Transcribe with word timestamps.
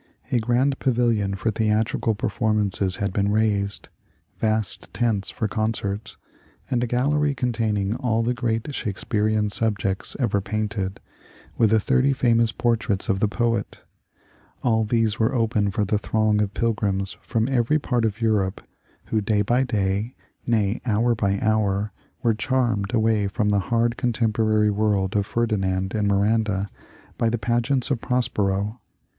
A 0.31 0.39
grand 0.39 0.79
pavilion 0.79 1.35
for 1.35 1.51
theatrical 1.51 2.15
performances 2.15 2.95
had 2.95 3.13
been 3.13 3.31
raised, 3.31 3.89
vast 4.39 4.91
tents 4.95 5.29
for 5.29 5.47
concerts, 5.47 6.17
and 6.71 6.83
a 6.83 6.87
gallery 6.87 7.35
containing 7.35 7.95
all 7.97 8.23
the 8.23 8.33
great 8.33 8.73
Shakespearian 8.73 9.51
subjects 9.51 10.17
ever 10.19 10.41
painted, 10.41 10.99
with 11.55 11.69
the 11.69 11.79
thirty 11.79 12.13
famous 12.13 12.51
portraits 12.51 13.09
of 13.09 13.19
the 13.19 13.27
poet,— 13.27 13.83
all 14.63 14.85
these 14.85 15.19
were 15.19 15.35
open 15.35 15.69
for 15.69 15.85
the 15.85 15.99
throng 15.99 16.41
of 16.41 16.55
pilgrims 16.55 17.15
from 17.21 17.47
every 17.47 17.77
part 17.77 18.03
of 18.03 18.21
Europe 18.21 18.59
who 19.11 19.21
day 19.21 19.43
by 19.43 19.61
day, 19.63 20.15
nay 20.47 20.81
hour 20.83 21.13
by 21.13 21.37
hour, 21.43 21.91
were 22.23 22.33
charmed 22.33 22.91
away 22.91 23.27
from 23.27 23.49
the 23.49 23.59
hard 23.69 23.97
contempo 23.99 24.41
rary 24.49 24.71
world 24.71 25.15
as 25.15 25.27
Ferdinand 25.27 25.93
and 25.93 26.07
Miranda 26.07 26.71
by 27.19 27.29
the 27.29 27.37
pageants 27.37 27.91
of 27.91 28.01
Prospero. 28.01 28.79